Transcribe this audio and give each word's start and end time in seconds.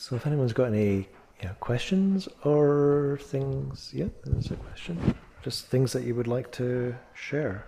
So 0.00 0.14
if 0.14 0.26
anyone's 0.26 0.52
got 0.52 0.66
any 0.72 1.08
yeah, 1.42 1.54
questions 1.58 2.28
or 2.44 3.18
things, 3.22 3.90
yeah, 3.92 4.06
there's 4.24 4.52
a 4.52 4.56
question. 4.56 4.96
Just 5.42 5.66
things 5.66 5.92
that 5.92 6.04
you 6.04 6.14
would 6.14 6.28
like 6.28 6.52
to 6.52 6.94
share. 7.14 7.66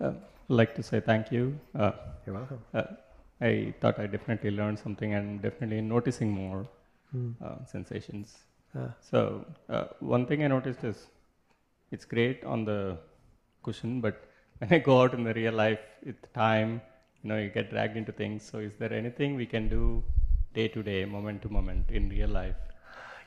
Uh, 0.00 0.12
like 0.48 0.74
to 0.74 0.82
say 0.82 0.98
thank 1.00 1.30
you. 1.30 1.58
Uh, 1.78 1.92
You're 2.26 2.34
welcome. 2.34 2.58
uh, 2.74 2.82
I 3.40 3.72
thought 3.80 3.98
I 4.00 4.06
definitely 4.06 4.50
learned 4.50 4.78
something 4.78 5.14
and 5.14 5.40
definitely 5.40 5.80
noticing 5.80 6.30
more 6.30 6.66
Mm. 7.14 7.34
uh, 7.44 7.64
sensations. 7.66 8.38
Ah, 8.74 8.94
So 9.00 9.44
uh, 9.68 9.86
one 10.00 10.26
thing 10.26 10.44
I 10.44 10.48
noticed 10.48 10.84
is 10.84 11.08
it's 11.90 12.04
great 12.04 12.44
on 12.44 12.64
the 12.64 12.98
cushion, 13.64 14.00
but 14.00 14.24
when 14.58 14.72
I 14.72 14.78
go 14.78 15.00
out 15.02 15.14
in 15.14 15.24
the 15.24 15.34
real 15.34 15.52
life, 15.54 15.80
with 16.04 16.32
time, 16.32 16.80
you 17.22 17.28
know, 17.28 17.38
you 17.38 17.50
get 17.50 17.70
dragged 17.70 17.96
into 17.96 18.12
things. 18.12 18.42
So 18.42 18.58
is 18.58 18.72
there 18.78 18.92
anything 18.92 19.36
we 19.36 19.46
can 19.46 19.68
do 19.68 20.02
day 20.54 20.68
to 20.68 20.82
day, 20.82 21.04
moment 21.04 21.42
to 21.42 21.48
moment 21.48 21.90
in 21.90 22.08
real 22.08 22.28
life? 22.28 22.56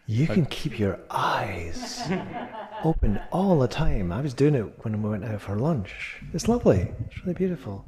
You 0.06 0.28
can 0.28 0.46
keep 0.48 0.78
your 0.80 1.00
eyes 1.10 2.02
open 2.84 3.22
all 3.32 3.58
the 3.60 3.70
time. 3.70 4.12
I 4.12 4.20
was 4.20 4.34
doing 4.34 4.54
it 4.56 4.84
when 4.84 5.02
we 5.02 5.10
went 5.10 5.24
out 5.24 5.40
for 5.40 5.56
lunch. 5.56 6.22
It's 6.34 6.50
lovely. 6.50 6.92
It's 7.06 7.22
really 7.22 7.36
beautiful. 7.36 7.86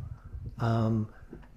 Um, 0.59 1.09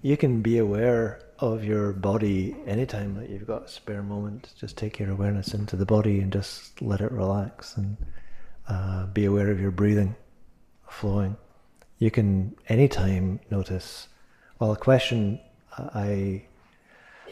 you 0.03 0.17
can 0.17 0.43
be 0.43 0.59
aware 0.59 1.21
of 1.39 1.65
your 1.65 1.93
body 1.93 2.57
anytime 2.67 3.15
that 3.15 3.31
you've 3.31 3.47
got 3.47 3.67
a 3.67 3.69
spare 3.69 4.03
moment. 4.03 4.53
Just 4.59 4.77
take 4.77 4.99
your 4.99 5.11
awareness 5.11 5.55
into 5.55 5.77
the 5.77 5.87
body 5.87 6.21
and 6.21 6.33
just 6.33 6.83
let 6.83 7.01
it 7.01 7.13
relax 7.13 7.77
and 7.77 7.97
uh, 8.69 9.07
be 9.07 9.27
aware 9.27 9.51
of 9.51 9.61
your 9.61 9.71
breathing 9.71 10.17
flowing. 10.89 11.37
You 11.99 12.11
can 12.11 12.57
anytime 12.69 13.39
notice. 13.51 14.09
Well, 14.59 14.73
a 14.73 14.77
question 14.77 15.41
I 15.77 16.43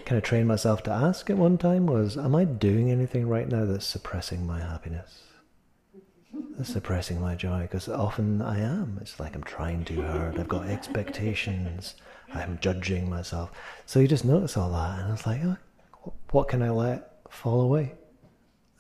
kind 0.05 0.17
of 0.17 0.23
trained 0.23 0.47
myself 0.47 0.85
to 0.85 0.93
ask 0.93 1.29
at 1.29 1.37
one 1.37 1.59
time 1.59 1.87
was, 1.87 2.17
Am 2.17 2.35
I 2.37 2.45
doing 2.45 2.91
anything 2.91 3.29
right 3.29 3.49
now 3.49 3.65
that's 3.65 3.87
suppressing 3.87 4.47
my 4.47 4.61
happiness? 4.61 5.23
That's 6.57 6.73
suppressing 6.73 7.21
my 7.21 7.35
joy? 7.35 7.63
Because 7.63 7.89
often 7.89 8.41
I 8.41 8.61
am. 8.61 8.99
It's 9.01 9.19
like 9.19 9.35
I'm 9.35 9.43
trying 9.43 9.85
too 9.85 10.03
hard. 10.03 10.39
I've 10.39 10.49
got 10.49 10.69
expectations. 10.69 11.97
I'm 12.33 12.59
judging 12.61 13.11
myself. 13.11 13.51
So 13.87 13.99
you 13.99 14.09
just 14.09 14.25
notice 14.25 14.57
all 14.57 14.71
that, 14.71 15.01
and 15.01 15.13
it's 15.13 15.27
like, 15.27 15.41
oh, 15.45 15.57
what 16.31 16.49
can 16.49 16.63
I 16.63 16.71
let 16.71 17.21
fall 17.31 17.61
away? 17.61 17.93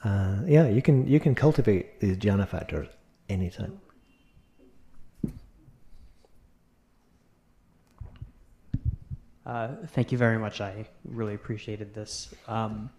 Uh, 0.04 0.38
yeah, 0.46 0.68
you 0.68 0.82
can 0.82 1.06
you 1.06 1.18
can 1.18 1.34
cultivate 1.34 2.00
these 2.00 2.16
jhana 2.16 2.46
factors 2.46 2.88
anytime. 3.28 3.80
Uh, 9.46 9.68
thank 9.88 10.10
you 10.10 10.18
very 10.18 10.38
much. 10.38 10.60
I 10.60 10.86
really 11.04 11.34
appreciated 11.34 11.94
this. 11.94 12.34
Um, 12.48 12.90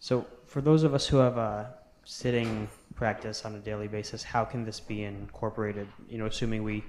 so, 0.00 0.26
for 0.46 0.62
those 0.62 0.82
of 0.82 0.94
us 0.94 1.06
who 1.06 1.18
have 1.18 1.36
a 1.36 1.74
sitting 2.04 2.68
practice 2.94 3.44
on 3.44 3.54
a 3.54 3.58
daily 3.58 3.86
basis, 3.86 4.22
how 4.22 4.44
can 4.44 4.64
this 4.64 4.80
be 4.80 5.04
incorporated? 5.04 5.86
You 6.08 6.18
know, 6.18 6.26
assuming 6.26 6.62
we 6.62 6.84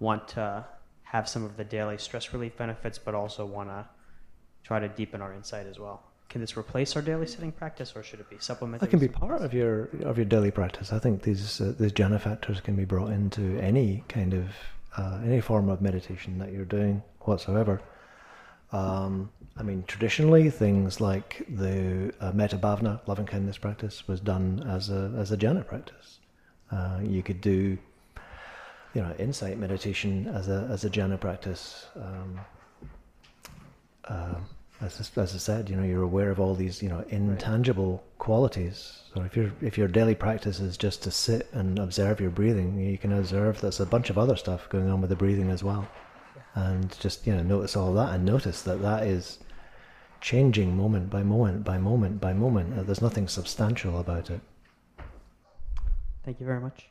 want 0.00 0.26
to 0.28 0.64
have 1.04 1.28
some 1.28 1.44
of 1.44 1.56
the 1.56 1.64
daily 1.64 1.98
stress 1.98 2.32
relief 2.32 2.56
benefits, 2.56 2.98
but 2.98 3.14
also 3.14 3.46
want 3.46 3.68
to 3.68 3.86
try 4.64 4.80
to 4.80 4.88
deepen 4.88 5.22
our 5.22 5.32
insight 5.32 5.66
as 5.66 5.78
well. 5.78 6.02
Can 6.28 6.40
this 6.40 6.56
replace 6.56 6.96
our 6.96 7.02
daily 7.02 7.28
sitting 7.28 7.52
practice, 7.52 7.92
or 7.94 8.02
should 8.02 8.18
it 8.18 8.28
be 8.28 8.38
supplemented? 8.40 8.80
That 8.80 8.90
can 8.90 8.98
be 8.98 9.06
part 9.06 9.40
of 9.40 9.54
your 9.54 9.88
of 10.02 10.16
your 10.16 10.26
daily 10.26 10.50
practice. 10.50 10.92
I 10.92 10.98
think 10.98 11.22
these 11.22 11.60
uh, 11.60 11.74
these 11.78 11.92
jhana 11.92 12.20
factors 12.20 12.60
can 12.60 12.74
be 12.74 12.84
brought 12.84 13.10
into 13.10 13.56
any 13.60 14.02
kind 14.08 14.34
of 14.34 14.48
uh, 14.96 15.20
any 15.24 15.40
form 15.40 15.68
of 15.68 15.80
meditation 15.80 16.38
that 16.38 16.50
you're 16.50 16.64
doing 16.64 17.04
whatsoever. 17.20 17.80
Um, 18.72 19.30
I 19.56 19.62
mean, 19.62 19.84
traditionally, 19.86 20.50
things 20.50 21.00
like 21.00 21.44
the 21.48 22.12
uh, 22.20 22.32
metta 22.32 22.58
bhavana, 22.58 23.00
loving 23.06 23.26
kindness 23.26 23.58
practice, 23.58 24.06
was 24.08 24.20
done 24.20 24.64
as 24.68 24.90
a 24.90 25.12
as 25.16 25.32
a 25.32 25.36
jhana 25.36 25.66
practice. 25.66 26.18
Uh, 26.70 26.98
you 27.02 27.22
could 27.22 27.40
do, 27.40 27.78
you 28.94 29.00
know, 29.02 29.14
insight 29.18 29.58
meditation 29.58 30.26
as 30.28 30.48
a 30.48 30.68
as 30.70 30.84
a 30.84 30.90
jhana 30.90 31.18
practice. 31.18 31.86
Um, 31.96 32.40
uh, 34.08 34.34
as, 34.80 35.10
I- 35.16 35.20
as 35.22 35.34
I 35.34 35.38
said, 35.38 35.70
you 35.70 35.76
know, 35.76 35.82
you're 35.82 36.02
aware 36.02 36.30
of 36.30 36.38
all 36.38 36.54
these, 36.54 36.82
you 36.82 36.88
know, 36.88 37.02
intangible 37.08 38.04
qualities. 38.18 39.00
So 39.14 39.22
if 39.22 39.34
your 39.36 39.50
if 39.62 39.78
your 39.78 39.88
daily 39.88 40.14
practice 40.14 40.60
is 40.60 40.76
just 40.76 41.02
to 41.04 41.10
sit 41.10 41.48
and 41.52 41.78
observe 41.78 42.20
your 42.20 42.30
breathing, 42.30 42.78
you 42.78 42.98
can 42.98 43.12
observe 43.12 43.60
there's 43.60 43.80
a 43.80 43.86
bunch 43.86 44.10
of 44.10 44.18
other 44.18 44.36
stuff 44.36 44.68
going 44.68 44.90
on 44.90 45.00
with 45.00 45.08
the 45.10 45.16
breathing 45.16 45.50
as 45.50 45.64
well, 45.64 45.88
and 46.54 46.98
just 47.00 47.26
you 47.26 47.34
know 47.34 47.42
notice 47.42 47.76
all 47.76 47.92
that 47.94 48.14
and 48.14 48.24
notice 48.24 48.62
that 48.62 48.82
that 48.82 49.02
is 49.04 49.38
changing 50.20 50.76
moment 50.76 51.10
by 51.10 51.22
moment 51.22 51.64
by 51.64 51.78
moment 51.78 52.20
by 52.20 52.32
moment. 52.32 52.78
Uh, 52.78 52.82
There's 52.82 53.02
nothing 53.02 53.28
substantial 53.28 53.98
about 53.98 54.30
it. 54.30 54.40
Thank 56.24 56.40
you 56.40 56.46
very 56.46 56.60
much. 56.60 56.88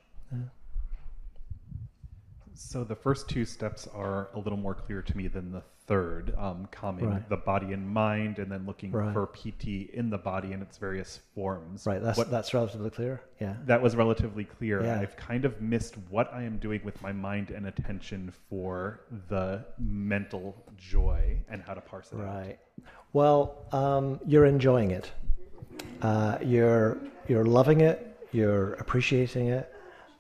So 2.58 2.84
the 2.84 2.96
first 2.96 3.28
two 3.30 3.46
steps 3.46 3.88
are 3.94 4.30
a 4.34 4.40
little 4.40 4.58
more 4.58 4.74
clear 4.74 5.02
to 5.02 5.18
me 5.18 5.28
than 5.28 5.52
the 5.52 5.62
third, 5.88 6.34
um, 6.38 6.68
calming 6.72 7.06
Right. 7.10 7.30
the 7.30 7.38
body 7.38 7.74
and 7.74 7.88
mind, 7.88 8.40
and 8.40 8.52
then 8.52 8.66
looking 8.66 8.92
Right. 8.92 9.14
for 9.14 9.28
piti 9.28 9.90
in 9.94 10.10
the 10.10 10.18
body 10.18 10.52
in 10.54 10.62
its 10.62 10.78
various 10.78 11.18
forms. 11.36 11.86
Right. 11.86 12.02
That's 12.02 12.18
What- 12.18 12.32
that's 12.32 12.54
relatively 12.54 12.90
clear. 12.90 13.22
Yeah. 13.40 13.58
that 13.66 13.82
was 13.82 13.96
relatively 13.96 14.46
clear. 14.46 14.82
Yeah. 14.84 15.00
I've 15.00 15.16
kind 15.18 15.46
of 15.46 15.62
missed 15.62 15.96
what 16.10 16.34
I 16.34 16.44
am 16.44 16.58
doing 16.58 16.82
with 16.84 17.00
my 17.02 17.12
mind 17.12 17.52
and 17.52 17.68
attention 17.68 18.32
for 18.50 19.02
the 19.28 19.66
mental 19.78 20.56
joy 20.78 21.38
and 21.50 21.62
how 21.62 21.74
to 21.76 21.82
parse 21.82 22.12
it 22.14 22.20
out. 22.20 22.26
Right. 22.26 22.60
Well, 23.14 23.66
um, 23.72 24.20
you're 24.26 24.46
enjoying 24.46 24.92
it. 24.92 25.12
Uh, 26.02 26.38
you're 26.42 26.98
you're 27.28 27.46
loving 27.46 27.82
it. 27.82 28.16
You're 28.32 28.74
appreciating 28.76 29.48
it, 29.48 29.72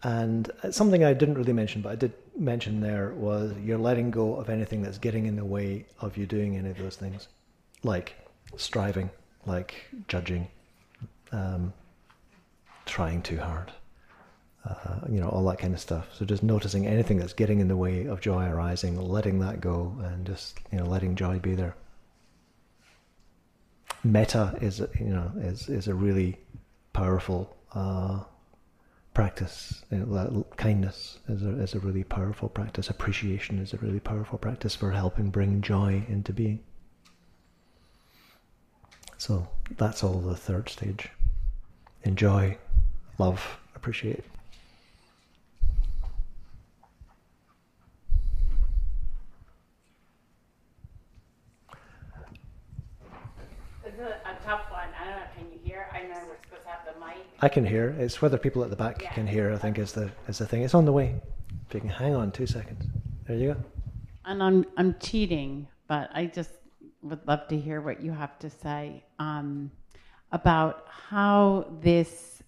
and 0.04 0.52
something 0.72 1.04
I 1.04 1.14
didn't 1.14 1.36
really 1.36 1.54
mention, 1.54 1.82
but 1.82 1.92
I 1.92 1.96
did 1.96 2.14
mention 2.38 2.82
there 2.82 3.14
was 3.14 3.54
you're 3.64 3.78
letting 3.78 4.12
go 4.12 4.36
of 4.36 4.50
anything 4.50 4.82
that's 4.82 4.98
getting 4.98 5.26
in 5.26 5.36
the 5.36 5.46
way 5.46 5.86
of 6.00 6.18
you 6.18 6.26
doing 6.26 6.58
any 6.58 6.70
of 6.70 6.78
those 6.78 6.96
things, 6.96 7.28
like 7.84 8.16
striving, 8.58 9.10
like 9.46 9.86
judging, 10.08 10.48
um, 11.32 11.74
trying 12.86 13.22
too 13.22 13.38
hard. 13.38 13.72
Uh, 14.68 15.02
you 15.08 15.22
know 15.22 15.30
all 15.30 15.46
that 15.46 15.60
kind 15.60 15.76
of 15.76 15.80
stuff. 15.80 16.08
So 16.14 16.26
just 16.26 16.42
noticing 16.42 16.88
anything 16.88 17.18
that's 17.18 17.34
getting 17.34 17.60
in 17.60 17.68
the 17.68 17.78
way 17.78 18.06
of 18.06 18.20
joy 18.20 18.46
arising, 18.46 19.00
letting 19.00 19.40
that 19.40 19.62
go, 19.62 19.96
and 20.04 20.26
just 20.26 20.60
you 20.72 20.80
know 20.80 20.86
letting 20.86 21.16
joy 21.16 21.40
be 21.40 21.54
there 21.54 21.76
Metta 24.06 24.56
is 24.62 24.80
you 25.00 25.10
know 25.10 25.32
is 25.38 25.68
is 25.68 25.88
a 25.88 25.96
really 25.96 26.38
powerful 26.94 27.58
uh, 27.74 28.20
practice. 29.16 29.84
Uh, 29.92 29.96
know, 29.96 30.46
kindness 30.58 31.18
is 31.28 31.42
a 31.42 31.60
is 31.60 31.74
a 31.74 31.80
really 31.80 32.04
powerful 32.04 32.50
practice. 32.50 32.92
Appreciation 32.92 33.58
is 33.58 33.74
a 33.74 33.78
really 33.78 34.00
powerful 34.00 34.38
practice 34.38 34.76
for 34.76 34.92
helping 34.92 35.32
bring 35.32 35.62
joy 35.62 36.06
into 36.08 36.32
being. 36.32 36.60
So 39.18 39.48
that's 39.78 40.04
all 40.04 40.20
the 40.20 40.36
third 40.36 40.70
stage. 40.70 41.10
Enjoy, 42.04 42.58
love, 43.18 43.58
appreciate. 43.76 44.24
Is 54.00 54.14
a 54.26 54.46
tough 54.46 54.62
one. 54.72 54.88
I 55.00 55.06
don't 55.06 55.16
know. 55.16 55.26
Can 55.38 55.46
you 55.52 55.60
hear? 55.64 55.88
I 55.94 56.02
know 56.04 56.20
we're 56.28 56.38
supposed 56.44 56.64
to 56.64 56.70
have 56.70 56.86
the 56.86 57.00
mic. 57.00 57.18
I 57.42 57.50
can 57.50 57.66
hear. 57.66 57.96
It's 58.00 58.22
whether 58.22 58.38
people 58.38 58.64
at 58.64 58.70
the 58.70 58.76
back 58.76 59.02
Yeah. 59.02 59.14
can 59.14 59.28
hear. 59.28 59.52
I 59.52 59.58
think 59.58 59.78
is 59.80 59.94
the 59.94 60.12
is 60.28 60.38
the 60.38 60.48
thing. 60.48 60.64
It's 60.64 60.74
on 60.74 60.86
the 60.86 60.94
way. 60.94 61.16
If 61.68 61.74
you 61.74 61.80
can 61.80 61.90
hang 61.90 62.16
on 62.16 62.32
two 62.32 62.46
seconds. 62.48 62.86
There 63.28 63.38
you 63.38 63.54
go. 63.54 63.64
And 64.26 64.42
I'm 64.42 64.66
I'm 64.78 64.96
cheating, 65.00 65.68
but 65.88 66.10
I 66.14 66.26
just 66.26 66.52
would 67.02 67.26
love 67.28 67.48
to 67.50 67.58
hear 67.60 67.82
what 67.82 68.02
you 68.02 68.12
have 68.12 68.38
to 68.40 68.50
say 68.50 69.04
um, 69.20 69.72
about 70.32 70.86
how 70.90 71.68
this 71.82 72.42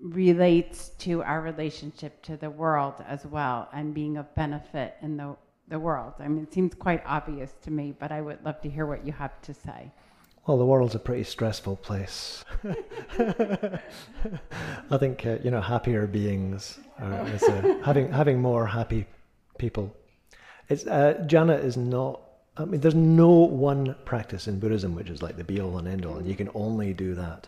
relates 0.00 0.90
to 0.90 1.22
our 1.22 1.40
relationship 1.40 2.22
to 2.22 2.36
the 2.36 2.48
world 2.48 2.94
as 3.06 3.26
well, 3.26 3.68
and 3.72 3.92
being 3.92 4.16
of 4.16 4.32
benefit 4.34 4.96
in 5.02 5.16
the 5.16 5.36
the 5.68 5.78
world. 5.78 6.14
I 6.18 6.28
mean, 6.28 6.44
it 6.44 6.52
seems 6.52 6.74
quite 6.74 7.02
obvious 7.04 7.52
to 7.62 7.70
me, 7.70 7.94
but 7.98 8.10
I 8.10 8.22
would 8.22 8.42
love 8.42 8.60
to 8.62 8.70
hear 8.70 8.86
what 8.86 9.04
you 9.06 9.12
have 9.12 9.38
to 9.42 9.52
say. 9.52 9.92
Well, 10.48 10.56
the 10.56 10.64
world's 10.64 10.94
a 10.94 10.98
pretty 10.98 11.24
stressful 11.24 11.76
place. 11.76 12.42
I 13.18 14.96
think 14.96 15.26
uh, 15.26 15.36
you 15.44 15.50
know 15.50 15.60
happier 15.60 16.06
beings 16.06 16.78
are, 16.98 17.28
is 17.28 17.42
a, 17.42 17.78
having 17.84 18.10
having 18.10 18.40
more 18.40 18.66
happy 18.66 19.04
people. 19.58 19.94
It's 20.70 20.86
uh, 20.86 21.22
jhana 21.26 21.62
is 21.62 21.76
not. 21.76 22.22
I 22.56 22.64
mean, 22.64 22.80
there's 22.80 22.94
no 22.94 23.28
one 23.28 23.94
practice 24.06 24.48
in 24.48 24.58
Buddhism 24.58 24.94
which 24.94 25.10
is 25.10 25.20
like 25.20 25.36
the 25.36 25.44
be 25.44 25.60
all 25.60 25.76
and 25.76 25.86
end 25.86 26.06
all, 26.06 26.16
and 26.16 26.26
you 26.26 26.34
can 26.34 26.48
only 26.54 26.94
do 26.94 27.14
that. 27.14 27.46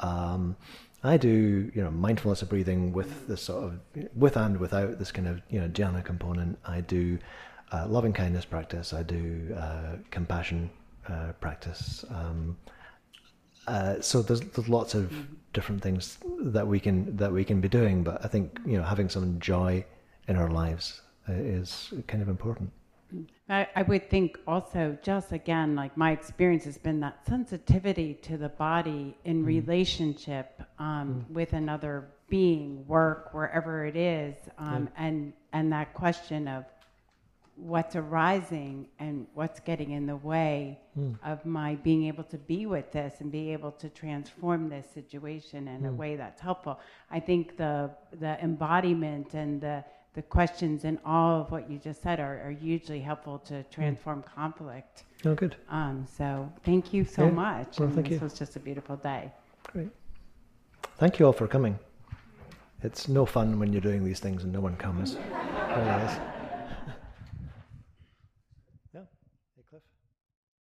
Um, 0.00 0.54
I 1.02 1.16
do, 1.16 1.72
you 1.74 1.82
know, 1.82 1.90
mindfulness 1.90 2.42
of 2.42 2.50
breathing 2.50 2.92
with 2.92 3.28
this 3.28 3.40
sort 3.40 3.64
of 3.64 3.80
with 4.14 4.36
and 4.36 4.58
without 4.58 4.98
this 4.98 5.10
kind 5.10 5.26
of 5.26 5.40
you 5.48 5.58
know 5.58 5.68
jhana 5.68 6.04
component. 6.04 6.58
I 6.66 6.82
do 6.82 7.18
uh, 7.72 7.86
loving 7.88 8.12
kindness 8.12 8.44
practice. 8.44 8.92
I 8.92 9.04
do 9.04 9.56
uh, 9.58 9.96
compassion 10.10 10.68
uh, 11.08 11.32
practice. 11.40 12.04
Um, 12.10 12.56
uh, 13.66 14.00
so 14.00 14.22
there's, 14.22 14.40
there's 14.40 14.68
lots 14.68 14.94
of 14.94 15.12
different 15.52 15.82
things 15.82 16.18
that 16.40 16.66
we 16.66 16.80
can 16.80 17.16
that 17.16 17.32
we 17.32 17.44
can 17.44 17.60
be 17.60 17.68
doing, 17.68 18.02
but 18.02 18.24
I 18.24 18.28
think 18.28 18.58
you 18.66 18.76
know 18.76 18.82
having 18.82 19.08
some 19.08 19.38
joy 19.38 19.84
in 20.28 20.36
our 20.36 20.50
lives 20.50 21.02
uh, 21.28 21.32
is 21.32 21.92
kind 22.08 22.22
of 22.22 22.28
important. 22.28 22.72
I, 23.48 23.68
I 23.76 23.82
would 23.82 24.08
think 24.08 24.38
also, 24.46 24.96
just 25.02 25.32
again, 25.32 25.74
like 25.74 25.96
my 25.96 26.12
experience 26.12 26.64
has 26.64 26.78
been 26.78 27.00
that 27.00 27.26
sensitivity 27.26 28.14
to 28.22 28.38
the 28.38 28.48
body 28.48 29.16
in 29.24 29.44
relationship 29.44 30.62
um, 30.78 31.26
with 31.28 31.52
another 31.52 32.08
being, 32.28 32.86
work, 32.86 33.34
wherever 33.34 33.84
it 33.84 33.96
is, 33.96 34.34
um, 34.58 34.88
and 34.96 35.34
and 35.52 35.70
that 35.72 35.92
question 35.92 36.48
of 36.48 36.64
what's 37.56 37.96
arising 37.96 38.86
and 38.98 39.26
what's 39.34 39.60
getting 39.60 39.90
in 39.92 40.06
the 40.06 40.16
way 40.16 40.78
hmm. 40.94 41.12
of 41.24 41.44
my 41.44 41.74
being 41.76 42.06
able 42.06 42.24
to 42.24 42.38
be 42.38 42.66
with 42.66 42.90
this 42.92 43.20
and 43.20 43.30
be 43.30 43.52
able 43.52 43.70
to 43.72 43.88
transform 43.90 44.68
this 44.68 44.86
situation 44.92 45.68
in 45.68 45.84
a 45.84 45.88
hmm. 45.90 45.96
way 45.96 46.16
that's 46.16 46.40
helpful. 46.40 46.80
I 47.10 47.20
think 47.20 47.56
the 47.56 47.90
the 48.18 48.42
embodiment 48.42 49.34
and 49.34 49.60
the 49.60 49.84
the 50.14 50.22
questions 50.22 50.84
in 50.84 50.98
all 51.06 51.40
of 51.40 51.50
what 51.50 51.70
you 51.70 51.78
just 51.78 52.02
said 52.02 52.20
are, 52.20 52.42
are 52.46 52.50
hugely 52.50 53.00
helpful 53.00 53.38
to 53.38 53.62
hmm. 53.62 53.70
transform 53.70 54.22
conflict. 54.22 55.04
Oh, 55.24 55.34
good, 55.34 55.56
Um, 55.68 56.04
so 56.06 56.52
thank 56.64 56.92
you 56.92 57.04
so 57.04 57.26
Yeah. 57.26 57.30
much. 57.30 57.78
Well, 57.78 57.86
and 57.86 57.94
thank 57.94 58.08
this 58.08 58.20
you. 58.20 58.24
was 58.24 58.34
just 58.34 58.56
a 58.56 58.60
beautiful 58.60 58.96
day. 58.96 59.30
great. 59.68 59.90
Thank 60.96 61.18
you 61.18 61.26
all 61.26 61.32
for 61.32 61.46
coming. 61.46 61.78
It's 62.82 63.08
no 63.08 63.24
fun 63.24 63.58
when 63.58 63.72
you're 63.72 63.80
doing 63.80 64.04
these 64.04 64.20
things 64.20 64.42
and 64.42 64.52
no 64.52 64.60
one 64.60 64.76
comes. 64.76 65.14
It 65.14 65.20
really 65.76 66.04
is. 66.04 66.31